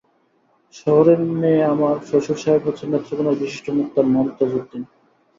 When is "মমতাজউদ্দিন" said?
4.13-4.83